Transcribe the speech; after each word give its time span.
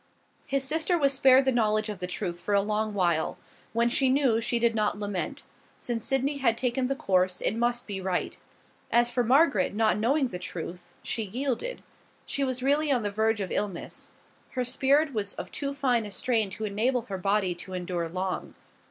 His 0.47 0.63
sister 0.63 0.97
was 0.97 1.13
spared 1.13 1.45
the 1.45 1.51
knowledge 1.51 1.87
of 1.87 1.99
the 1.99 2.07
truth 2.07 2.41
for 2.41 2.55
a 2.55 2.61
long 2.63 2.95
while. 2.95 3.37
When 3.71 3.87
she 3.87 4.09
knew, 4.09 4.41
she 4.41 4.57
did 4.57 4.73
not 4.73 4.97
lament; 4.97 5.43
since 5.77 6.07
Sydney 6.07 6.37
had 6.37 6.57
taken 6.57 6.87
the 6.87 6.95
course, 6.95 7.39
it 7.39 7.55
must 7.55 7.85
be 7.85 8.01
right. 8.01 8.35
As 8.91 9.11
for 9.11 9.23
Margaret, 9.23 9.75
not 9.75 9.99
knowing 9.99 10.29
the 10.29 10.39
truth, 10.39 10.91
she 11.03 11.21
yielded. 11.21 11.83
She 12.25 12.43
was 12.43 12.63
really 12.63 12.91
on 12.91 13.03
the 13.03 13.11
verge 13.11 13.41
of 13.41 13.51
illness. 13.51 14.13
Her 14.49 14.65
spirit 14.65 15.13
was 15.13 15.35
of 15.35 15.51
too 15.51 15.71
fine 15.71 16.07
a 16.07 16.11
strain 16.11 16.49
to 16.49 16.65
enable 16.65 17.03
her 17.03 17.19
body 17.19 17.53
to 17.53 17.73
endure 17.73 18.09
long. 18.09 18.55